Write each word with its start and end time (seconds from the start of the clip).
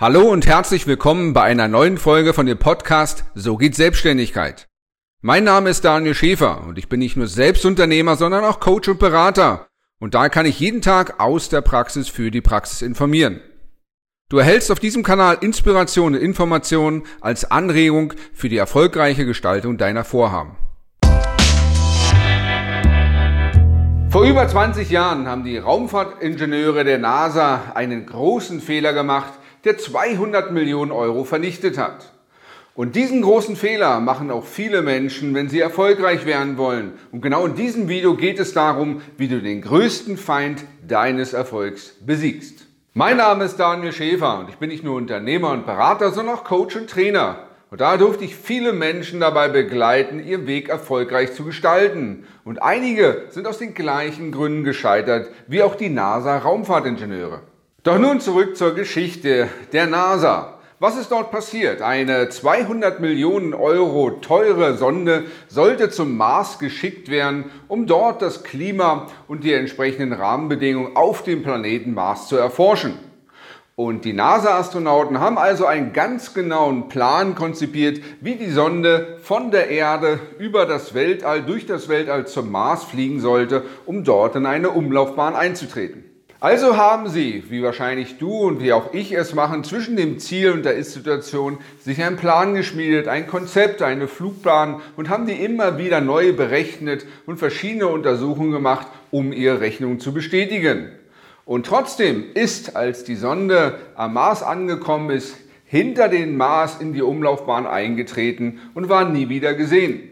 Hallo 0.00 0.22
und 0.22 0.46
herzlich 0.46 0.86
willkommen 0.86 1.34
bei 1.34 1.42
einer 1.42 1.68
neuen 1.68 1.98
Folge 1.98 2.32
von 2.32 2.46
dem 2.46 2.56
Podcast 2.56 3.26
So 3.34 3.58
geht 3.58 3.74
Selbstständigkeit. 3.74 4.66
Mein 5.20 5.44
Name 5.44 5.68
ist 5.68 5.84
Daniel 5.84 6.14
Schäfer 6.14 6.64
und 6.66 6.78
ich 6.78 6.88
bin 6.88 7.00
nicht 7.00 7.18
nur 7.18 7.26
Selbstunternehmer, 7.26 8.16
sondern 8.16 8.42
auch 8.44 8.60
Coach 8.60 8.88
und 8.88 8.98
Berater. 8.98 9.68
Und 9.98 10.14
da 10.14 10.30
kann 10.30 10.46
ich 10.46 10.58
jeden 10.58 10.80
Tag 10.80 11.20
aus 11.20 11.50
der 11.50 11.60
Praxis 11.60 12.08
für 12.08 12.30
die 12.30 12.40
Praxis 12.40 12.80
informieren. 12.80 13.42
Du 14.30 14.38
erhältst 14.38 14.72
auf 14.72 14.80
diesem 14.80 15.02
Kanal 15.02 15.36
Inspiration 15.42 16.14
und 16.14 16.22
Informationen 16.22 17.02
als 17.20 17.50
Anregung 17.50 18.14
für 18.32 18.48
die 18.48 18.56
erfolgreiche 18.56 19.26
Gestaltung 19.26 19.76
deiner 19.76 20.04
Vorhaben. 20.04 20.56
Vor 24.08 24.24
über 24.24 24.48
20 24.48 24.88
Jahren 24.88 25.28
haben 25.28 25.44
die 25.44 25.58
Raumfahrtingenieure 25.58 26.84
der 26.84 26.96
NASA 26.96 27.72
einen 27.74 28.06
großen 28.06 28.62
Fehler 28.62 28.94
gemacht, 28.94 29.34
der 29.64 29.78
200 29.78 30.52
Millionen 30.52 30.92
Euro 30.92 31.24
vernichtet 31.24 31.78
hat. 31.78 32.12
Und 32.74 32.96
diesen 32.96 33.20
großen 33.22 33.56
Fehler 33.56 34.00
machen 34.00 34.30
auch 34.30 34.46
viele 34.46 34.80
Menschen, 34.80 35.34
wenn 35.34 35.48
sie 35.48 35.60
erfolgreich 35.60 36.24
werden 36.24 36.56
wollen. 36.56 36.92
Und 37.12 37.20
genau 37.20 37.44
in 37.44 37.54
diesem 37.54 37.88
Video 37.88 38.14
geht 38.14 38.38
es 38.38 38.54
darum, 38.54 39.02
wie 39.16 39.28
du 39.28 39.42
den 39.42 39.60
größten 39.60 40.16
Feind 40.16 40.64
deines 40.86 41.32
Erfolgs 41.32 41.96
besiegst. 42.00 42.66
Mein 42.94 43.18
Name 43.18 43.44
ist 43.44 43.56
Daniel 43.56 43.92
Schäfer 43.92 44.38
und 44.38 44.48
ich 44.48 44.56
bin 44.56 44.70
nicht 44.70 44.82
nur 44.82 44.96
Unternehmer 44.96 45.50
und 45.50 45.66
Berater, 45.66 46.10
sondern 46.10 46.36
auch 46.36 46.44
Coach 46.44 46.76
und 46.76 46.88
Trainer. 46.88 47.40
Und 47.70 47.80
da 47.80 47.96
durfte 47.96 48.24
ich 48.24 48.34
viele 48.34 48.72
Menschen 48.72 49.20
dabei 49.20 49.48
begleiten, 49.48 50.24
ihren 50.24 50.46
Weg 50.46 50.68
erfolgreich 50.68 51.34
zu 51.34 51.44
gestalten. 51.44 52.26
Und 52.44 52.62
einige 52.62 53.26
sind 53.30 53.46
aus 53.46 53.58
den 53.58 53.74
gleichen 53.74 54.32
Gründen 54.32 54.64
gescheitert 54.64 55.28
wie 55.46 55.62
auch 55.62 55.76
die 55.76 55.88
NASA-Raumfahrtingenieure. 55.88 57.42
Doch 57.82 57.98
nun 57.98 58.20
zurück 58.20 58.58
zur 58.58 58.74
Geschichte 58.74 59.48
der 59.72 59.86
NASA. 59.86 60.58
Was 60.80 60.98
ist 60.98 61.10
dort 61.10 61.30
passiert? 61.30 61.80
Eine 61.80 62.28
200 62.28 63.00
Millionen 63.00 63.54
Euro 63.54 64.10
teure 64.10 64.76
Sonde 64.76 65.24
sollte 65.48 65.88
zum 65.88 66.14
Mars 66.14 66.58
geschickt 66.58 67.10
werden, 67.10 67.46
um 67.68 67.86
dort 67.86 68.20
das 68.20 68.44
Klima 68.44 69.06
und 69.28 69.44
die 69.44 69.54
entsprechenden 69.54 70.12
Rahmenbedingungen 70.12 70.94
auf 70.94 71.22
dem 71.22 71.42
Planeten 71.42 71.94
Mars 71.94 72.28
zu 72.28 72.36
erforschen. 72.36 72.98
Und 73.76 74.04
die 74.04 74.12
NASA-Astronauten 74.12 75.18
haben 75.18 75.38
also 75.38 75.64
einen 75.64 75.94
ganz 75.94 76.34
genauen 76.34 76.88
Plan 76.88 77.34
konzipiert, 77.34 78.02
wie 78.20 78.34
die 78.34 78.50
Sonde 78.50 79.16
von 79.22 79.50
der 79.50 79.70
Erde 79.70 80.20
über 80.38 80.66
das 80.66 80.92
Weltall, 80.92 81.44
durch 81.44 81.64
das 81.64 81.88
Weltall 81.88 82.26
zum 82.26 82.52
Mars 82.52 82.84
fliegen 82.84 83.20
sollte, 83.20 83.64
um 83.86 84.04
dort 84.04 84.36
in 84.36 84.44
eine 84.44 84.68
Umlaufbahn 84.68 85.34
einzutreten. 85.34 86.04
Also 86.42 86.78
haben 86.78 87.10
Sie, 87.10 87.44
wie 87.50 87.62
wahrscheinlich 87.62 88.16
du 88.16 88.30
und 88.30 88.62
wie 88.62 88.72
auch 88.72 88.94
ich 88.94 89.12
es 89.12 89.34
machen, 89.34 89.62
zwischen 89.62 89.94
dem 89.96 90.18
Ziel 90.18 90.52
und 90.52 90.64
der 90.64 90.74
Ist-Situation 90.74 91.58
sich 91.84 92.02
einen 92.02 92.16
Plan 92.16 92.54
geschmiedet, 92.54 93.08
ein 93.08 93.26
Konzept, 93.26 93.82
eine 93.82 94.08
Flugplan 94.08 94.80
und 94.96 95.10
haben 95.10 95.26
die 95.26 95.34
immer 95.34 95.76
wieder 95.76 96.00
neu 96.00 96.32
berechnet 96.32 97.04
und 97.26 97.36
verschiedene 97.36 97.88
Untersuchungen 97.88 98.52
gemacht, 98.52 98.86
um 99.10 99.34
ihre 99.34 99.60
Rechnung 99.60 100.00
zu 100.00 100.14
bestätigen. 100.14 100.88
Und 101.44 101.66
trotzdem 101.66 102.24
ist, 102.32 102.74
als 102.74 103.04
die 103.04 103.16
Sonde 103.16 103.78
am 103.94 104.14
Mars 104.14 104.42
angekommen 104.42 105.10
ist, 105.10 105.36
hinter 105.66 106.08
den 106.08 106.38
Mars 106.38 106.80
in 106.80 106.94
die 106.94 107.02
Umlaufbahn 107.02 107.66
eingetreten 107.66 108.60
und 108.72 108.88
war 108.88 109.06
nie 109.06 109.28
wieder 109.28 109.52
gesehen. 109.52 110.09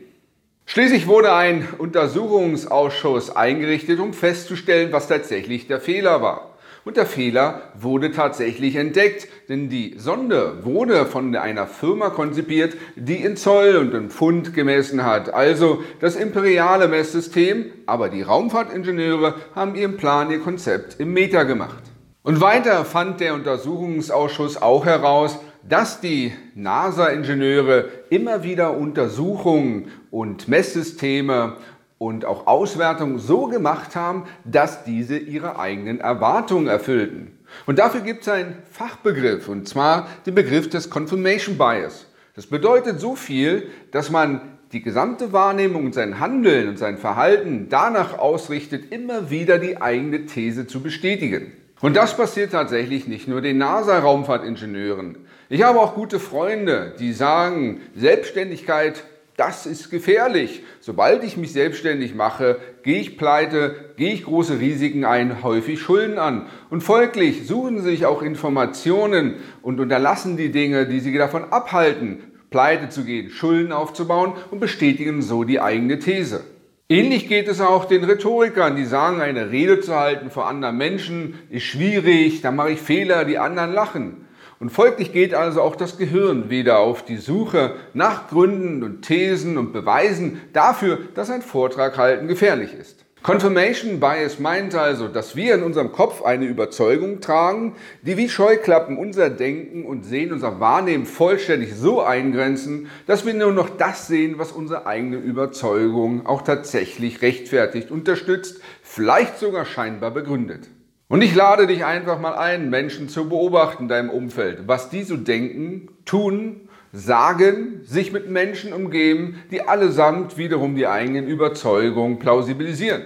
Schließlich 0.70 1.06
wurde 1.06 1.32
ein 1.32 1.66
Untersuchungsausschuss 1.78 3.34
eingerichtet, 3.34 4.00
um 4.00 4.12
festzustellen, 4.12 4.92
was 4.92 5.08
tatsächlich 5.08 5.66
der 5.66 5.80
Fehler 5.80 6.20
war. 6.20 6.58
Und 6.84 6.98
der 6.98 7.06
Fehler 7.06 7.72
wurde 7.80 8.12
tatsächlich 8.12 8.76
entdeckt, 8.76 9.28
denn 9.48 9.70
die 9.70 9.94
Sonde 9.96 10.66
wurde 10.66 11.06
von 11.06 11.34
einer 11.34 11.66
Firma 11.66 12.10
konzipiert, 12.10 12.76
die 12.96 13.16
in 13.16 13.38
Zoll 13.38 13.76
und 13.76 13.94
in 13.94 14.10
Pfund 14.10 14.52
gemessen 14.52 15.06
hat, 15.06 15.32
also 15.32 15.82
das 16.00 16.16
imperiale 16.16 16.86
Messsystem, 16.86 17.72
aber 17.86 18.10
die 18.10 18.20
Raumfahrtingenieure 18.20 19.36
haben 19.54 19.74
ihren 19.74 19.96
Plan, 19.96 20.30
ihr 20.30 20.40
Konzept 20.40 21.00
im 21.00 21.14
Meter 21.14 21.46
gemacht. 21.46 21.82
Und 22.22 22.42
weiter 22.42 22.84
fand 22.84 23.20
der 23.20 23.32
Untersuchungsausschuss 23.32 24.60
auch 24.60 24.84
heraus, 24.84 25.38
dass 25.68 26.00
die 26.00 26.32
NASA-Ingenieure 26.54 27.88
immer 28.10 28.42
wieder 28.42 28.76
Untersuchungen 28.76 29.90
und 30.10 30.48
Messsysteme 30.48 31.56
und 31.98 32.24
auch 32.24 32.46
Auswertungen 32.46 33.18
so 33.18 33.46
gemacht 33.46 33.96
haben, 33.96 34.24
dass 34.44 34.84
diese 34.84 35.18
ihre 35.18 35.58
eigenen 35.58 36.00
Erwartungen 36.00 36.68
erfüllten. 36.68 37.38
Und 37.66 37.78
dafür 37.78 38.00
gibt 38.02 38.22
es 38.22 38.28
einen 38.28 38.56
Fachbegriff, 38.70 39.48
und 39.48 39.68
zwar 39.68 40.06
den 40.26 40.34
Begriff 40.34 40.68
des 40.68 40.90
Confirmation 40.90 41.58
Bias. 41.58 42.06
Das 42.34 42.46
bedeutet 42.46 43.00
so 43.00 43.16
viel, 43.16 43.68
dass 43.90 44.10
man 44.10 44.40
die 44.72 44.82
gesamte 44.82 45.32
Wahrnehmung 45.32 45.86
und 45.86 45.94
sein 45.94 46.20
Handeln 46.20 46.68
und 46.68 46.78
sein 46.78 46.98
Verhalten 46.98 47.68
danach 47.70 48.18
ausrichtet, 48.18 48.92
immer 48.92 49.30
wieder 49.30 49.58
die 49.58 49.80
eigene 49.80 50.26
These 50.26 50.66
zu 50.66 50.80
bestätigen. 50.80 51.52
Und 51.80 51.96
das 51.96 52.16
passiert 52.16 52.52
tatsächlich 52.52 53.08
nicht 53.08 53.28
nur 53.28 53.40
den 53.40 53.58
NASA-Raumfahrtingenieuren. 53.58 55.16
Ich 55.50 55.62
habe 55.62 55.80
auch 55.80 55.94
gute 55.94 56.18
Freunde, 56.18 56.92
die 56.98 57.14
sagen, 57.14 57.80
Selbstständigkeit, 57.96 59.04
das 59.38 59.64
ist 59.64 59.88
gefährlich. 59.88 60.62
Sobald 60.78 61.24
ich 61.24 61.38
mich 61.38 61.54
selbstständig 61.54 62.14
mache, 62.14 62.58
gehe 62.82 63.00
ich 63.00 63.16
pleite, 63.16 63.94
gehe 63.96 64.12
ich 64.12 64.24
große 64.24 64.60
Risiken 64.60 65.06
ein, 65.06 65.42
häufig 65.42 65.80
Schulden 65.80 66.18
an. 66.18 66.48
Und 66.68 66.82
folglich 66.82 67.46
suchen 67.46 67.78
sie 67.78 67.90
sich 67.90 68.04
auch 68.04 68.20
Informationen 68.20 69.36
und 69.62 69.80
unterlassen 69.80 70.36
die 70.36 70.50
Dinge, 70.50 70.84
die 70.84 71.00
sie 71.00 71.16
davon 71.16 71.44
abhalten, 71.44 72.18
pleite 72.50 72.90
zu 72.90 73.04
gehen, 73.04 73.30
Schulden 73.30 73.72
aufzubauen 73.72 74.34
und 74.50 74.60
bestätigen 74.60 75.22
so 75.22 75.44
die 75.44 75.60
eigene 75.60 75.98
These. 75.98 76.44
Ähnlich 76.90 77.26
geht 77.26 77.48
es 77.48 77.62
auch 77.62 77.86
den 77.86 78.04
Rhetorikern, 78.04 78.76
die 78.76 78.84
sagen, 78.84 79.22
eine 79.22 79.50
Rede 79.50 79.80
zu 79.80 79.94
halten 79.94 80.28
vor 80.28 80.46
anderen 80.46 80.76
Menschen 80.76 81.38
ist 81.48 81.64
schwierig, 81.64 82.42
da 82.42 82.50
mache 82.50 82.72
ich 82.72 82.80
Fehler, 82.80 83.24
die 83.24 83.38
anderen 83.38 83.72
lachen. 83.72 84.27
Und 84.60 84.70
folglich 84.70 85.12
geht 85.12 85.34
also 85.34 85.62
auch 85.62 85.76
das 85.76 85.98
Gehirn 85.98 86.50
wieder 86.50 86.78
auf 86.80 87.04
die 87.04 87.18
Suche 87.18 87.74
nach 87.94 88.28
Gründen 88.28 88.82
und 88.82 89.02
Thesen 89.02 89.56
und 89.56 89.72
Beweisen 89.72 90.40
dafür, 90.52 90.98
dass 91.14 91.30
ein 91.30 91.42
Vortrag 91.42 91.96
halten 91.96 92.26
gefährlich 92.26 92.74
ist. 92.74 93.04
Confirmation 93.22 93.98
Bias 93.98 94.38
meint 94.38 94.74
also, 94.74 95.08
dass 95.08 95.34
wir 95.34 95.54
in 95.54 95.62
unserem 95.62 95.92
Kopf 95.92 96.22
eine 96.22 96.46
Überzeugung 96.46 97.20
tragen, 97.20 97.74
die 98.02 98.16
wie 98.16 98.28
Scheuklappen 98.28 98.96
unser 98.96 99.28
Denken 99.28 99.84
und 99.84 100.04
Sehen, 100.04 100.32
unser 100.32 100.60
Wahrnehmen 100.60 101.04
vollständig 101.04 101.74
so 101.74 102.00
eingrenzen, 102.00 102.88
dass 103.06 103.26
wir 103.26 103.34
nur 103.34 103.52
noch 103.52 103.70
das 103.70 104.06
sehen, 104.06 104.38
was 104.38 104.52
unsere 104.52 104.86
eigene 104.86 105.16
Überzeugung 105.16 106.26
auch 106.26 106.42
tatsächlich 106.42 107.20
rechtfertigt, 107.20 107.90
unterstützt, 107.90 108.60
vielleicht 108.82 109.38
sogar 109.38 109.66
scheinbar 109.66 110.12
begründet. 110.12 110.68
Und 111.08 111.22
ich 111.22 111.34
lade 111.34 111.66
dich 111.66 111.86
einfach 111.86 112.20
mal 112.20 112.34
ein, 112.34 112.68
Menschen 112.68 113.08
zu 113.08 113.30
beobachten 113.30 113.84
in 113.84 113.88
deinem 113.88 114.10
Umfeld, 114.10 114.68
was 114.68 114.90
die 114.90 115.02
so 115.04 115.16
denken, 115.16 115.88
tun 116.04 116.68
sagen, 116.92 117.80
sich 117.84 118.12
mit 118.12 118.30
Menschen 118.30 118.72
umgeben, 118.72 119.42
die 119.50 119.62
allesamt 119.62 120.36
wiederum 120.36 120.74
die 120.74 120.86
eigenen 120.86 121.26
Überzeugungen 121.26 122.18
plausibilisieren. 122.18 123.04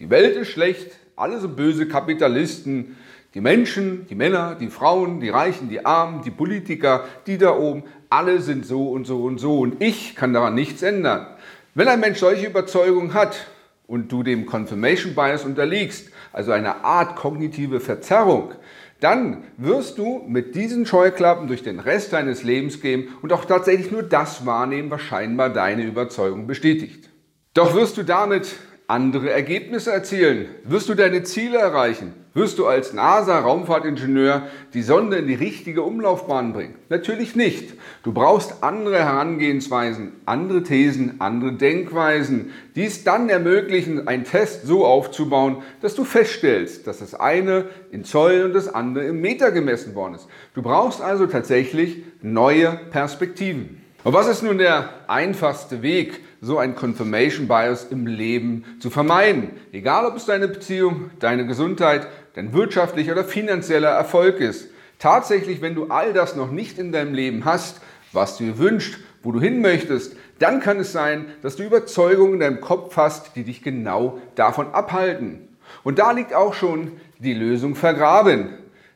Die 0.00 0.10
Welt 0.10 0.36
ist 0.36 0.48
schlecht, 0.50 0.92
alle 1.16 1.40
sind 1.40 1.56
böse 1.56 1.86
Kapitalisten, 1.86 2.96
die 3.34 3.40
Menschen, 3.40 4.06
die 4.08 4.14
Männer, 4.14 4.56
die 4.58 4.68
Frauen, 4.68 5.20
die 5.20 5.28
Reichen, 5.28 5.68
die 5.68 5.84
Armen, 5.84 6.22
die 6.22 6.30
Politiker, 6.30 7.04
die 7.26 7.38
da 7.38 7.56
oben, 7.56 7.84
alle 8.10 8.40
sind 8.40 8.64
so 8.64 8.90
und 8.90 9.06
so 9.06 9.24
und 9.24 9.38
so 9.38 9.60
und 9.60 9.80
ich 9.82 10.14
kann 10.14 10.32
daran 10.32 10.54
nichts 10.54 10.82
ändern. 10.82 11.26
Wenn 11.74 11.88
ein 11.88 12.00
Mensch 12.00 12.18
solche 12.18 12.46
Überzeugungen 12.46 13.14
hat 13.14 13.46
und 13.88 14.10
du 14.10 14.22
dem 14.22 14.46
Confirmation 14.46 15.14
Bias 15.14 15.44
unterliegst, 15.44 16.10
also 16.34 16.52
eine 16.52 16.84
Art 16.84 17.16
kognitive 17.16 17.80
Verzerrung, 17.80 18.52
dann 19.00 19.44
wirst 19.56 19.98
du 19.98 20.22
mit 20.26 20.54
diesen 20.54 20.86
Scheuklappen 20.86 21.46
durch 21.46 21.62
den 21.62 21.78
Rest 21.78 22.12
deines 22.12 22.42
Lebens 22.42 22.80
gehen 22.80 23.08
und 23.22 23.32
auch 23.32 23.44
tatsächlich 23.44 23.90
nur 23.90 24.02
das 24.02 24.44
wahrnehmen, 24.44 24.90
was 24.90 25.02
scheinbar 25.02 25.50
deine 25.50 25.84
Überzeugung 25.84 26.46
bestätigt. 26.46 27.08
Doch 27.54 27.74
wirst 27.74 27.96
du 27.96 28.02
damit 28.02 28.56
andere 28.86 29.30
Ergebnisse 29.30 29.92
erzielen? 29.92 30.48
Wirst 30.64 30.88
du 30.88 30.94
deine 30.94 31.22
Ziele 31.22 31.58
erreichen? 31.58 32.12
Wirst 32.34 32.58
du 32.58 32.66
als 32.66 32.92
NASA-Raumfahrtingenieur 32.92 34.48
die 34.74 34.82
Sonde 34.82 35.18
in 35.18 35.28
die 35.28 35.34
richtige 35.34 35.82
Umlaufbahn 35.82 36.52
bringen? 36.52 36.74
Natürlich 36.88 37.36
nicht. 37.36 37.74
Du 38.02 38.12
brauchst 38.12 38.64
andere 38.64 38.98
Herangehensweisen, 38.98 40.14
andere 40.26 40.64
Thesen, 40.64 41.20
andere 41.20 41.52
Denkweisen, 41.52 42.50
die 42.74 42.86
es 42.86 43.04
dann 43.04 43.28
ermöglichen, 43.28 44.08
einen 44.08 44.24
Test 44.24 44.66
so 44.66 44.84
aufzubauen, 44.84 45.62
dass 45.80 45.94
du 45.94 46.02
feststellst, 46.02 46.88
dass 46.88 46.98
das 46.98 47.14
eine 47.14 47.66
in 47.92 48.04
Zoll 48.04 48.42
und 48.46 48.52
das 48.52 48.66
andere 48.66 49.04
im 49.04 49.20
Meter 49.20 49.52
gemessen 49.52 49.94
worden 49.94 50.16
ist. 50.16 50.26
Du 50.54 50.62
brauchst 50.62 51.00
also 51.00 51.26
tatsächlich 51.26 52.02
neue 52.20 52.80
Perspektiven. 52.90 53.83
Und 54.04 54.12
was 54.12 54.28
ist 54.28 54.42
nun 54.42 54.58
der 54.58 54.90
einfachste 55.06 55.80
Weg, 55.80 56.20
so 56.42 56.58
ein 56.58 56.74
Confirmation 56.74 57.48
Bias 57.48 57.86
im 57.90 58.06
Leben 58.06 58.76
zu 58.78 58.90
vermeiden? 58.90 59.52
Egal, 59.72 60.04
ob 60.04 60.16
es 60.16 60.26
deine 60.26 60.46
Beziehung, 60.46 61.10
deine 61.20 61.46
Gesundheit, 61.46 62.06
dein 62.34 62.52
wirtschaftlicher 62.52 63.12
oder 63.12 63.24
finanzieller 63.24 63.88
Erfolg 63.88 64.40
ist. 64.40 64.68
Tatsächlich, 64.98 65.62
wenn 65.62 65.74
du 65.74 65.86
all 65.86 66.12
das 66.12 66.36
noch 66.36 66.50
nicht 66.50 66.78
in 66.78 66.92
deinem 66.92 67.14
Leben 67.14 67.46
hast, 67.46 67.80
was 68.12 68.36
du 68.36 68.44
dir 68.44 68.58
wünschst, 68.58 68.98
wo 69.22 69.32
du 69.32 69.40
hin 69.40 69.62
möchtest, 69.62 70.16
dann 70.38 70.60
kann 70.60 70.80
es 70.80 70.92
sein, 70.92 71.24
dass 71.40 71.56
du 71.56 71.62
Überzeugungen 71.62 72.34
in 72.34 72.40
deinem 72.40 72.60
Kopf 72.60 72.98
hast, 72.98 73.36
die 73.36 73.44
dich 73.44 73.62
genau 73.62 74.18
davon 74.34 74.74
abhalten. 74.74 75.48
Und 75.82 75.98
da 75.98 76.12
liegt 76.12 76.34
auch 76.34 76.52
schon 76.52 76.92
die 77.18 77.32
Lösung 77.32 77.74
vergraben. 77.74 78.50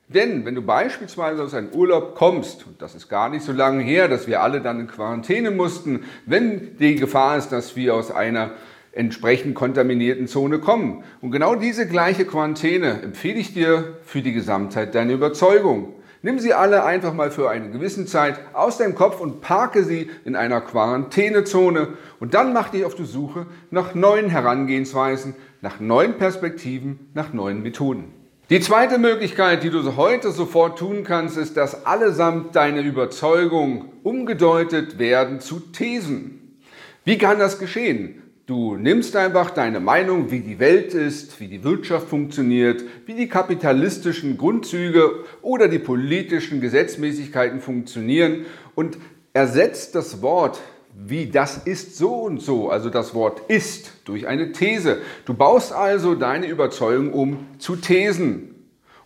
Denn 0.08 0.46
wenn 0.46 0.54
du 0.54 0.62
beispielsweise 0.62 1.42
aus 1.42 1.52
einem 1.52 1.68
Urlaub 1.68 2.14
kommst, 2.14 2.66
und 2.66 2.80
das 2.80 2.94
ist 2.94 3.10
gar 3.10 3.28
nicht 3.28 3.44
so 3.44 3.52
lange 3.52 3.82
her, 3.82 4.08
dass 4.08 4.26
wir 4.26 4.40
alle 4.40 4.62
dann 4.62 4.80
in 4.80 4.86
Quarantäne 4.86 5.50
mussten, 5.50 6.04
wenn 6.24 6.78
die 6.78 6.96
Gefahr 6.96 7.36
ist, 7.36 7.50
dass 7.50 7.76
wir 7.76 7.94
aus 7.94 8.10
einer 8.10 8.52
entsprechend 8.92 9.54
kontaminierten 9.54 10.26
Zone 10.26 10.60
kommen. 10.60 11.04
Und 11.20 11.30
genau 11.30 11.54
diese 11.54 11.86
gleiche 11.86 12.24
Quarantäne 12.24 13.02
empfehle 13.02 13.38
ich 13.38 13.52
dir 13.52 13.98
für 14.02 14.22
die 14.22 14.32
Gesamtheit 14.32 14.94
deiner 14.94 15.12
Überzeugung. 15.12 15.92
Nimm 16.22 16.38
sie 16.40 16.54
alle 16.54 16.84
einfach 16.84 17.12
mal 17.12 17.30
für 17.30 17.48
eine 17.50 17.70
gewisse 17.70 18.06
Zeit 18.06 18.40
aus 18.54 18.78
deinem 18.78 18.96
Kopf 18.96 19.20
und 19.20 19.40
parke 19.40 19.84
sie 19.84 20.10
in 20.24 20.34
einer 20.34 20.62
Quarantänezone 20.62 21.88
und 22.18 22.34
dann 22.34 22.52
mach 22.52 22.70
dich 22.70 22.84
auf 22.84 22.96
die 22.96 23.04
Suche 23.04 23.46
nach 23.70 23.94
neuen 23.94 24.30
Herangehensweisen, 24.30 25.36
nach 25.60 25.78
neuen 25.78 26.14
Perspektiven, 26.14 27.10
nach 27.14 27.32
neuen 27.32 27.62
Methoden. 27.62 28.17
Die 28.50 28.60
zweite 28.60 28.96
Möglichkeit, 28.96 29.62
die 29.62 29.68
du 29.68 29.96
heute 29.96 30.32
sofort 30.32 30.78
tun 30.78 31.04
kannst, 31.04 31.36
ist, 31.36 31.58
dass 31.58 31.84
allesamt 31.84 32.56
deine 32.56 32.80
Überzeugungen 32.80 33.90
umgedeutet 34.02 34.98
werden 34.98 35.40
zu 35.40 35.60
Thesen. 35.60 36.58
Wie 37.04 37.18
kann 37.18 37.38
das 37.38 37.58
geschehen? 37.58 38.22
Du 38.46 38.76
nimmst 38.76 39.14
einfach 39.16 39.50
deine 39.50 39.80
Meinung, 39.80 40.30
wie 40.30 40.40
die 40.40 40.58
Welt 40.58 40.94
ist, 40.94 41.38
wie 41.40 41.48
die 41.48 41.62
Wirtschaft 41.62 42.08
funktioniert, 42.08 42.82
wie 43.04 43.12
die 43.12 43.28
kapitalistischen 43.28 44.38
Grundzüge 44.38 45.26
oder 45.42 45.68
die 45.68 45.78
politischen 45.78 46.62
Gesetzmäßigkeiten 46.62 47.60
funktionieren 47.60 48.46
und 48.74 48.96
ersetzt 49.34 49.94
das 49.94 50.22
Wort 50.22 50.58
wie 51.06 51.26
das 51.26 51.58
ist 51.58 51.96
so 51.96 52.22
und 52.22 52.40
so, 52.42 52.70
also 52.70 52.90
das 52.90 53.14
Wort 53.14 53.42
ist, 53.48 53.92
durch 54.04 54.26
eine 54.26 54.50
These. 54.50 54.98
Du 55.26 55.34
baust 55.34 55.72
also 55.72 56.16
deine 56.16 56.48
Überzeugung 56.48 57.12
um 57.12 57.46
zu 57.58 57.76
Thesen. 57.76 58.54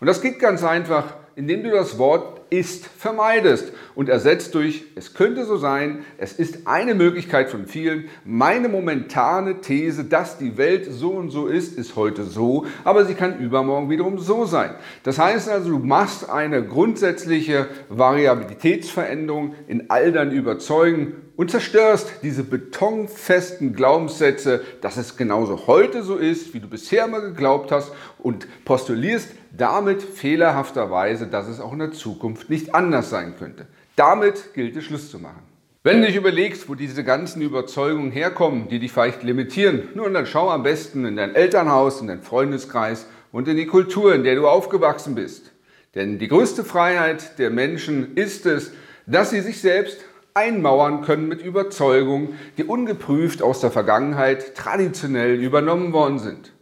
Und 0.00 0.06
das 0.06 0.22
geht 0.22 0.38
ganz 0.38 0.64
einfach, 0.64 1.14
indem 1.36 1.62
du 1.62 1.70
das 1.70 1.98
Wort 1.98 2.40
ist 2.50 2.86
vermeidest 2.86 3.72
und 3.94 4.10
ersetzt 4.10 4.54
durch 4.54 4.84
es 4.94 5.14
könnte 5.14 5.46
so 5.46 5.56
sein, 5.56 6.04
es 6.18 6.34
ist 6.34 6.66
eine 6.66 6.94
Möglichkeit 6.94 7.48
von 7.48 7.66
vielen. 7.66 8.08
Meine 8.24 8.68
momentane 8.68 9.62
These, 9.62 10.04
dass 10.04 10.36
die 10.36 10.58
Welt 10.58 10.86
so 10.90 11.10
und 11.10 11.30
so 11.30 11.46
ist, 11.46 11.78
ist 11.78 11.96
heute 11.96 12.24
so, 12.24 12.66
aber 12.84 13.06
sie 13.06 13.14
kann 13.14 13.38
übermorgen 13.38 13.88
wiederum 13.88 14.18
so 14.18 14.44
sein. 14.44 14.74
Das 15.02 15.18
heißt 15.18 15.48
also, 15.48 15.70
du 15.70 15.78
machst 15.78 16.28
eine 16.28 16.62
grundsätzliche 16.62 17.68
Variabilitätsveränderung 17.88 19.54
in 19.66 19.88
all 19.88 20.12
deinen 20.12 20.32
Überzeugen 20.32 21.14
und 21.36 21.50
zerstörst 21.50 22.12
diese 22.22 22.44
betonfesten 22.44 23.74
Glaubenssätze, 23.74 24.62
dass 24.80 24.96
es 24.96 25.16
genauso 25.16 25.66
heute 25.66 26.02
so 26.02 26.16
ist, 26.16 26.54
wie 26.54 26.60
du 26.60 26.68
bisher 26.68 27.06
mal 27.06 27.20
geglaubt 27.20 27.72
hast 27.72 27.92
und 28.18 28.46
postulierst 28.64 29.30
damit 29.56 30.02
fehlerhafterweise, 30.02 31.26
dass 31.26 31.48
es 31.48 31.60
auch 31.60 31.72
in 31.72 31.78
der 31.78 31.92
Zukunft 31.92 32.50
nicht 32.50 32.74
anders 32.74 33.10
sein 33.10 33.34
könnte. 33.38 33.66
Damit 33.96 34.54
gilt 34.54 34.76
es 34.76 34.84
Schluss 34.84 35.10
zu 35.10 35.18
machen. 35.18 35.42
Wenn 35.84 36.00
du 36.00 36.06
dich 36.06 36.16
überlegst, 36.16 36.68
wo 36.68 36.76
diese 36.76 37.02
ganzen 37.02 37.42
Überzeugungen 37.42 38.12
herkommen, 38.12 38.68
die 38.68 38.78
dich 38.78 38.92
vielleicht 38.92 39.24
limitieren, 39.24 39.88
nun 39.94 40.14
dann 40.14 40.26
schau 40.26 40.48
am 40.48 40.62
besten 40.62 41.04
in 41.04 41.16
dein 41.16 41.34
Elternhaus, 41.34 42.00
in 42.00 42.06
deinen 42.06 42.22
Freundeskreis 42.22 43.06
und 43.32 43.48
in 43.48 43.56
die 43.56 43.66
Kultur, 43.66 44.14
in 44.14 44.22
der 44.22 44.36
du 44.36 44.46
aufgewachsen 44.46 45.16
bist. 45.16 45.50
Denn 45.96 46.18
die 46.18 46.28
größte 46.28 46.62
Freiheit 46.62 47.38
der 47.38 47.50
Menschen 47.50 48.14
ist 48.14 48.46
es, 48.46 48.72
dass 49.06 49.30
sie 49.30 49.40
sich 49.40 49.60
selbst 49.60 49.98
einmauern 50.34 51.02
können 51.02 51.28
mit 51.28 51.42
Überzeugungen, 51.42 52.38
die 52.56 52.64
ungeprüft 52.64 53.42
aus 53.42 53.60
der 53.60 53.70
Vergangenheit 53.70 54.54
traditionell 54.54 55.34
übernommen 55.42 55.92
worden 55.92 56.18
sind. 56.18 56.52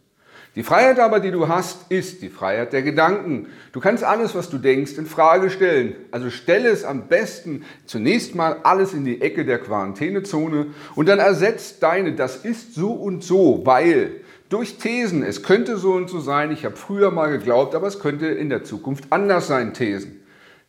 Die 0.55 0.63
Freiheit 0.63 0.99
aber, 0.99 1.21
die 1.21 1.31
du 1.31 1.47
hast, 1.47 1.89
ist 1.89 2.21
die 2.21 2.29
Freiheit 2.29 2.73
der 2.73 2.81
Gedanken. 2.81 3.47
Du 3.71 3.79
kannst 3.79 4.03
alles, 4.03 4.35
was 4.35 4.49
du 4.49 4.57
denkst, 4.57 4.97
in 4.97 5.05
Frage 5.05 5.49
stellen. 5.49 5.95
Also 6.11 6.29
stelle 6.29 6.67
es 6.67 6.83
am 6.83 7.07
besten 7.07 7.63
zunächst 7.85 8.35
mal 8.35 8.57
alles 8.63 8.93
in 8.93 9.05
die 9.05 9.21
Ecke 9.21 9.45
der 9.45 9.59
Quarantänezone 9.59 10.67
und 10.95 11.07
dann 11.07 11.19
ersetzt 11.19 11.81
deine, 11.83 12.15
das 12.15 12.35
ist 12.35 12.75
so 12.75 12.91
und 12.91 13.23
so, 13.23 13.61
weil 13.63 14.11
durch 14.49 14.77
Thesen, 14.77 15.23
es 15.23 15.41
könnte 15.41 15.77
so 15.77 15.93
und 15.93 16.09
so 16.09 16.19
sein, 16.19 16.51
ich 16.51 16.65
habe 16.65 16.75
früher 16.75 17.11
mal 17.11 17.27
geglaubt, 17.27 17.73
aber 17.73 17.87
es 17.87 17.99
könnte 17.99 18.27
in 18.27 18.49
der 18.49 18.65
Zukunft 18.65 19.05
anders 19.09 19.47
sein, 19.47 19.73
Thesen. 19.73 20.21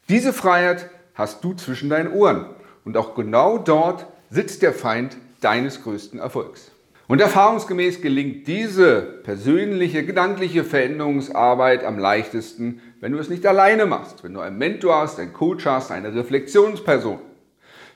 Diese 0.08 0.32
Freiheit 0.32 0.90
hast 1.14 1.43
du 1.43 1.54
zwischen 1.54 1.90
deinen 1.90 2.12
Ohren. 2.12 2.46
Und 2.84 2.96
auch 2.96 3.14
genau 3.14 3.58
dort 3.58 4.06
sitzt 4.31 4.62
der 4.62 4.73
Feind 4.73 5.17
deines 5.40 5.82
größten 5.82 6.19
Erfolgs. 6.19 6.70
Und 7.08 7.20
erfahrungsgemäß 7.20 8.00
gelingt 8.00 8.46
diese 8.46 9.02
persönliche, 9.02 10.05
gedankliche 10.05 10.64
Veränderungsarbeit 10.64 11.84
am 11.84 11.99
leichtesten, 11.99 12.81
wenn 13.00 13.12
du 13.12 13.19
es 13.19 13.29
nicht 13.29 13.44
alleine 13.44 13.87
machst, 13.87 14.25
wenn 14.25 14.32
du 14.32 14.40
einen 14.40 14.56
Mentor 14.56 14.96
hast, 14.96 15.19
einen 15.19 15.32
Coach 15.32 15.67
hast, 15.67 15.90
eine 15.90 16.14
Reflexionsperson. 16.14 17.19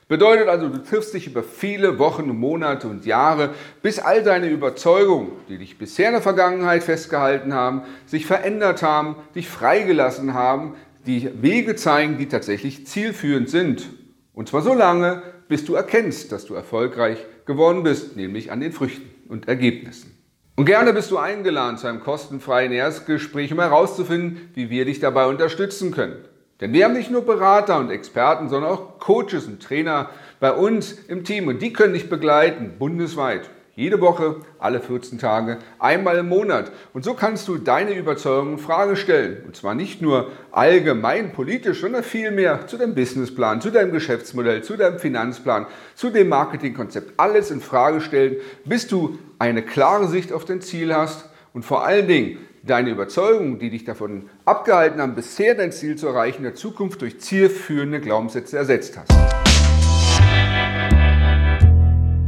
Bedeutet 0.07 0.47
also, 0.47 0.69
du 0.69 0.77
triffst 0.77 1.13
dich 1.13 1.27
über 1.27 1.43
viele 1.43 1.99
Wochen, 1.99 2.29
Monate 2.29 2.87
und 2.87 3.05
Jahre, 3.05 3.55
bis 3.81 3.99
all 3.99 4.23
deine 4.23 4.49
Überzeugungen, 4.49 5.31
die 5.49 5.57
dich 5.57 5.77
bisher 5.77 6.07
in 6.07 6.13
der 6.13 6.21
Vergangenheit 6.21 6.83
festgehalten 6.83 7.53
haben, 7.53 7.81
sich 8.05 8.25
verändert 8.25 8.83
haben, 8.83 9.15
dich 9.35 9.49
freigelassen 9.49 10.33
haben, 10.33 10.75
die 11.05 11.29
Wege 11.41 11.75
zeigen, 11.75 12.17
die 12.17 12.27
tatsächlich 12.27 12.87
zielführend 12.87 13.49
sind. 13.49 13.89
Und 14.37 14.47
zwar 14.47 14.61
so 14.61 14.75
lange, 14.75 15.23
bis 15.47 15.65
du 15.65 15.73
erkennst, 15.73 16.31
dass 16.31 16.45
du 16.45 16.53
erfolgreich 16.53 17.25
geworden 17.47 17.81
bist, 17.81 18.15
nämlich 18.15 18.51
an 18.51 18.59
den 18.59 18.71
Früchten 18.71 19.09
und 19.27 19.47
Ergebnissen. 19.47 20.15
Und 20.55 20.65
gerne 20.65 20.93
bist 20.93 21.09
du 21.09 21.17
eingeladen 21.17 21.77
zu 21.77 21.87
einem 21.87 22.01
kostenfreien 22.01 22.71
Erstgespräch, 22.71 23.51
um 23.51 23.59
herauszufinden, 23.59 24.51
wie 24.53 24.69
wir 24.69 24.85
dich 24.85 24.99
dabei 24.99 25.25
unterstützen 25.25 25.89
können. 25.89 26.23
Denn 26.61 26.71
wir 26.71 26.85
haben 26.85 26.93
nicht 26.93 27.09
nur 27.09 27.25
Berater 27.25 27.79
und 27.79 27.89
Experten, 27.89 28.47
sondern 28.47 28.71
auch 28.71 28.99
Coaches 28.99 29.47
und 29.47 29.63
Trainer 29.63 30.11
bei 30.39 30.51
uns 30.51 30.91
im 31.07 31.23
Team 31.23 31.47
und 31.47 31.63
die 31.63 31.73
können 31.73 31.93
dich 31.93 32.07
begleiten, 32.07 32.75
bundesweit. 32.77 33.49
Jede 33.77 34.01
Woche, 34.01 34.37
alle 34.57 34.79
14 34.79 35.19
Tage, 35.19 35.59
einmal 35.77 36.17
im 36.17 36.29
Monat. 36.29 36.71
Und 36.93 37.05
so 37.05 37.13
kannst 37.13 37.47
du 37.47 37.59
deine 37.59 37.93
Überzeugungen 37.93 38.53
in 38.53 38.57
Frage 38.57 38.95
stellen. 38.95 39.43
Und 39.45 39.55
zwar 39.55 39.75
nicht 39.75 40.01
nur 40.01 40.31
allgemein 40.51 41.31
politisch, 41.31 41.81
sondern 41.81 42.01
vielmehr 42.01 42.65
zu 42.65 42.77
deinem 42.77 42.95
Businessplan, 42.95 43.61
zu 43.61 43.69
deinem 43.69 43.91
Geschäftsmodell, 43.91 44.63
zu 44.63 44.77
deinem 44.77 44.97
Finanzplan, 44.97 45.67
zu 45.93 46.09
dem 46.09 46.27
Marketingkonzept. 46.27 47.13
Alles 47.17 47.51
in 47.51 47.61
Frage 47.61 48.01
stellen, 48.01 48.37
bis 48.65 48.87
du 48.87 49.19
eine 49.37 49.61
klare 49.61 50.07
Sicht 50.07 50.33
auf 50.33 50.43
dein 50.43 50.61
Ziel 50.61 50.95
hast 50.95 51.29
und 51.53 51.61
vor 51.61 51.85
allen 51.85 52.07
Dingen 52.07 52.39
deine 52.63 52.89
Überzeugungen, 52.89 53.59
die 53.59 53.69
dich 53.69 53.83
davon 53.83 54.27
abgehalten 54.43 54.99
haben, 54.99 55.13
bisher 55.13 55.53
dein 55.53 55.71
Ziel 55.71 55.97
zu 55.97 56.07
erreichen, 56.07 56.37
in 56.37 56.45
der 56.45 56.55
Zukunft 56.55 57.03
durch 57.03 57.19
zielführende 57.19 58.01
Glaubenssätze 58.01 58.57
ersetzt 58.57 58.97
hast. 58.97 59.13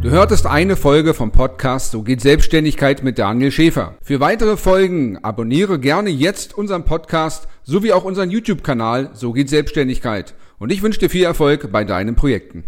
Du 0.01 0.12
hörtest 0.12 0.46
eine 0.46 0.77
Folge 0.77 1.13
vom 1.13 1.34
Podcast 1.34 1.91
So 1.91 2.03
geht 2.03 2.22
Selbstständigkeit 2.22 3.03
mit 3.03 3.20
Daniel 3.20 3.51
Schäfer. 3.51 3.96
Für 4.01 4.22
weitere 4.22 4.56
Folgen 4.56 5.18
abonniere 5.18 5.77
gerne 5.77 6.10
jetzt 6.10 6.58
unseren 6.58 6.86
Podcast 6.86 7.50
sowie 7.63 7.91
auch 7.91 8.06
unseren 8.06 8.32
YouTube-Kanal 8.32 9.10
So 9.13 9.34
geht 9.34 9.50
Selbstständigkeit. 9.50 10.36
Und 10.58 10.72
ich 10.72 10.84
wünsche 10.84 11.00
dir 11.00 11.10
viel 11.10 11.25
Erfolg 11.25 11.70
bei 11.74 11.84
deinen 11.84 12.15
Projekten. 12.15 12.63